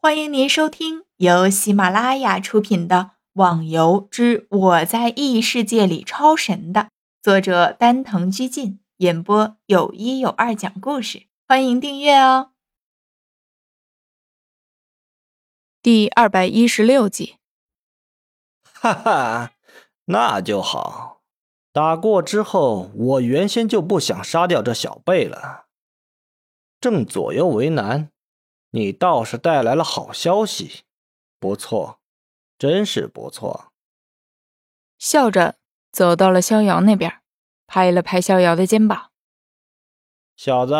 [0.00, 2.96] 欢迎您收听由喜马拉雅出品的
[3.32, 6.90] 《网游之我在异世界里超神》的
[7.20, 11.26] 作者丹藤居进演播，有一有二讲故事。
[11.48, 12.52] 欢迎订阅哦。
[15.82, 17.34] 第二百一十六集。
[18.62, 19.50] 哈哈，
[20.04, 21.22] 那就好。
[21.72, 25.66] 打过之后，我原先就不想杀掉这小贝了，
[26.80, 28.12] 正左右为难。
[28.70, 30.84] 你倒是带来了好消息，
[31.38, 32.00] 不错，
[32.58, 33.72] 真是不错。
[34.98, 35.56] 笑着
[35.90, 37.22] 走到了逍遥那边，
[37.66, 39.10] 拍了拍逍遥的肩膀
[40.36, 40.74] ：“小子，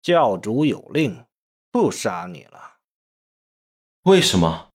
[0.00, 1.26] 教主有令，
[1.70, 2.78] 不杀你了。
[4.02, 4.72] 为什么？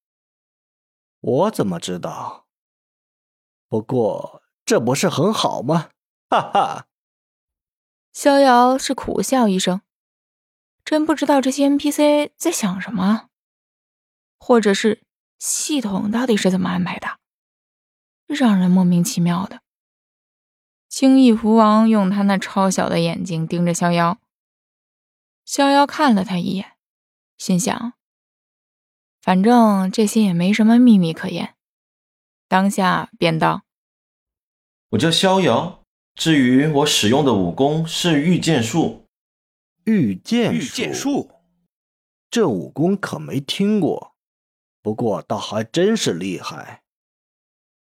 [1.21, 2.48] 我怎么知道？
[3.67, 5.90] 不过这不是很好吗？
[6.29, 6.88] 哈哈。”
[8.13, 9.81] 逍遥是苦笑一声。
[10.91, 13.30] 真不知道这些 NPC 在想什么，
[14.38, 15.04] 或者是
[15.40, 17.18] 系统到底是怎么安排的，
[18.27, 19.62] 让人莫名其妙的。
[20.90, 24.20] 青翼蝠王用他那超小的眼睛盯着逍遥，
[25.46, 26.74] 逍遥看了他一眼，
[27.37, 27.93] 心想：
[29.21, 31.55] 反正这些也没什么秘密可言，
[32.49, 33.63] 当下便道
[34.91, 39.08] ：“我叫逍遥，至于我使用的武功是御剑术。”
[39.85, 40.62] 御剑
[40.93, 41.32] 术，
[42.29, 44.15] 这武功可没听过，
[44.82, 46.84] 不过倒还真是厉害。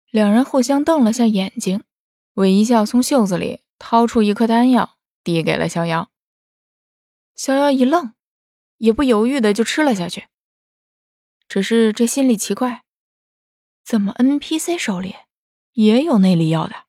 [0.10, 1.84] 两人互相瞪了下眼睛，
[2.34, 6.12] 韦一笑从袖子里掏出一颗丹药，递给了逍遥。
[7.36, 8.14] 逍遥一愣，
[8.78, 10.28] 也不犹豫的就吃了下去。
[11.48, 12.84] 只是这心里奇怪，
[13.86, 15.16] 怎么 NPC 手里
[15.74, 16.87] 也有内力药的？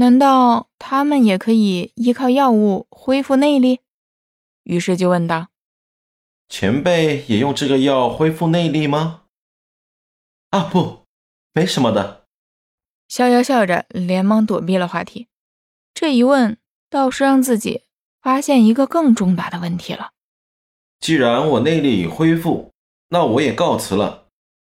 [0.00, 3.80] 难道他们也可以依靠药物恢复内力？
[4.62, 5.48] 于是就问道
[6.48, 9.24] ：“前辈也用这个药恢复内力吗？”
[10.48, 11.04] 啊，不，
[11.52, 12.24] 没什么的。
[13.08, 15.28] 逍遥笑着，连忙躲避了话题。
[15.92, 16.56] 这一问，
[16.88, 17.82] 倒是让自己
[18.22, 20.12] 发现一个更重大的问题了。
[20.98, 22.72] 既然我内力已恢复，
[23.08, 24.28] 那我也告辞了。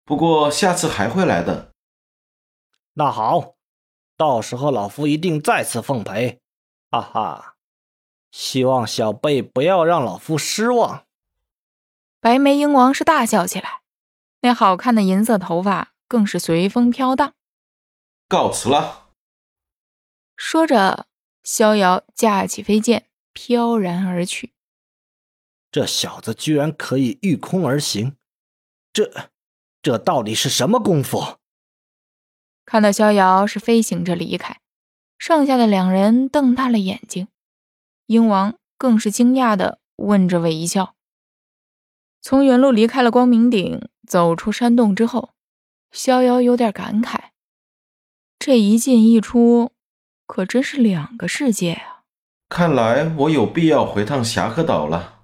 [0.07, 1.73] 不过下次还会来的。
[2.95, 3.58] 那好。
[4.19, 6.41] 到时候老夫一定再次奉陪，
[6.91, 7.55] 哈哈！
[8.33, 11.07] 希望小辈不要让老夫失望。
[12.21, 13.83] 白眉鹰王是大笑起来，
[14.41, 17.33] 那好看的银色头发更是随风飘荡。
[18.27, 19.11] 告辞了。
[20.37, 21.07] 说着，
[21.45, 24.53] 逍遥架起飞剑，飘然而去。
[25.71, 28.17] 这小子居然可以御空而行，
[28.93, 29.31] 这
[29.81, 31.39] 这到底是什么功夫？
[32.71, 34.61] 看到逍遥是飞行着离开，
[35.17, 37.29] 剩下的两人瞪大了眼睛，
[38.09, 40.95] 鹰王更是惊讶的问着韦一笑。
[42.21, 45.31] 从原路离开了光明顶，走出山洞之后，
[45.93, 47.19] 逍遥有点感慨：
[48.39, 49.73] 这一进一出，
[50.27, 52.03] 可真是两个世界啊！
[52.51, 55.21] 看来我有必要回趟侠客岛了。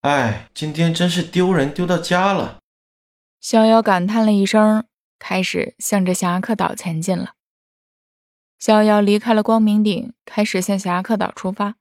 [0.00, 2.56] 哎，今天真是丢人丢到家了。
[3.38, 4.86] 逍遥感叹了一声。
[5.18, 7.34] 开始向着侠客岛前进了。
[8.58, 11.76] 逍遥离开了光明顶，开始向侠客岛出发。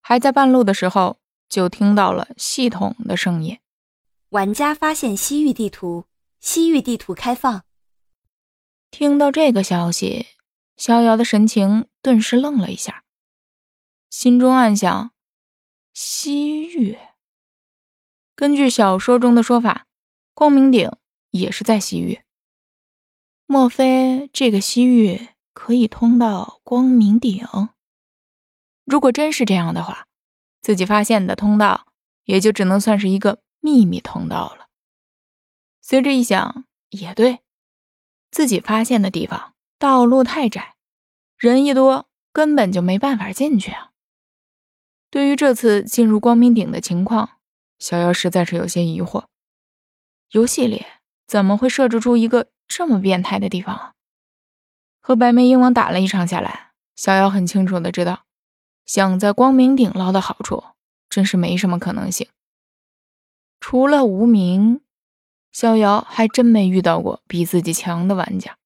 [0.00, 1.18] 还在半路的时候，
[1.48, 3.58] 就听到了系统的声音
[4.30, 6.06] ：“玩家发现西域地图，
[6.40, 7.64] 西域地图开放。”
[8.92, 10.26] 听到这个消息，
[10.76, 13.04] 逍遥的神情顿时愣了一下，
[14.08, 15.10] 心中暗想
[15.94, 16.98] ：“西域？
[18.36, 19.86] 根据小说中的说法，
[20.32, 20.90] 光明顶
[21.30, 22.20] 也是在西域。”
[23.46, 27.46] 莫非这个西域可以通到光明顶？
[28.84, 30.06] 如果真是这样的话，
[30.62, 31.86] 自己发现的通道
[32.24, 34.68] 也就只能算是一个秘密通道了。
[35.82, 37.40] 随着一想，也对，
[38.30, 40.76] 自己发现的地方道路太窄，
[41.36, 43.90] 人一多根本就没办法进去啊。
[45.10, 47.38] 对于这次进入光明顶的情况，
[47.78, 49.26] 小妖实在是有些疑惑。
[50.30, 50.86] 游戏里
[51.26, 52.48] 怎么会设置出一个？
[52.66, 53.92] 这么变态的地方啊！
[55.00, 58.24] 和白眉鹰王打了一场下来，逍遥很清楚的知道，
[58.86, 60.64] 想在光明顶捞到好处，
[61.08, 62.28] 真是没什么可能性。
[63.60, 64.80] 除了无名，
[65.52, 68.56] 逍遥还真没遇到过比自己强的玩家。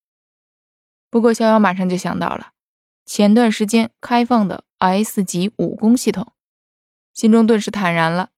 [1.11, 2.53] 不过，逍遥马上就想到了
[3.05, 6.33] 前段时间开放的 S 级武功系统，
[7.15, 8.31] 心中顿时坦然了。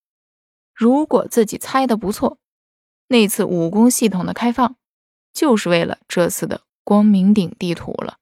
[0.74, 2.38] 如果自己猜的不错，
[3.08, 4.76] 那次武功系统的开放。
[5.32, 8.18] 就是为了这次的光明顶地图了。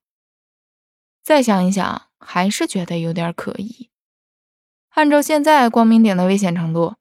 [1.22, 3.90] 再想一想，还是觉得有点可疑。
[4.90, 6.96] 按照现在光明顶的危险程度，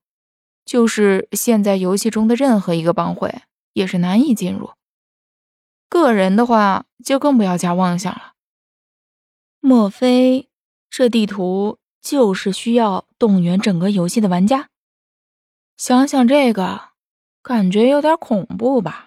[0.66, 3.42] 就是现在游戏中的任何一个帮会
[3.74, 4.72] 也是难以进入。
[5.90, 8.34] 个人的话，就更不要加妄想了。
[9.60, 10.50] 莫非
[10.90, 14.70] 这地图就是需要动员整个游戏的玩家？
[15.78, 16.90] 想想这个，
[17.42, 19.07] 感觉有点恐怖吧。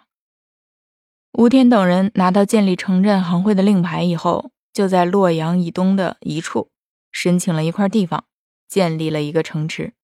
[1.41, 6.71] 吴天等人拿到建立城镇行会的令牌以后，就在洛阳以东的一处
[7.11, 8.27] 申请了一块地方，
[8.69, 9.95] 建立了一个城池，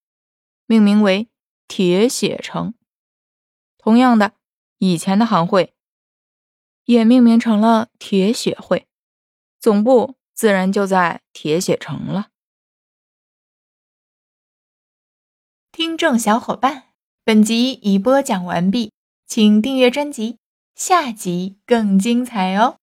[0.64, 1.28] 命名为
[1.68, 2.72] 铁血城。
[3.76, 4.32] 同样的，
[4.78, 5.74] 以前的行会。
[6.86, 8.86] 也命名成了铁血会，
[9.60, 12.28] 总部自然就在铁血城了。
[15.70, 16.84] 听众小伙伴，
[17.24, 18.94] 本集已播讲完毕，
[19.26, 20.38] 请订阅专辑，
[20.76, 22.76] 下集更精彩哦。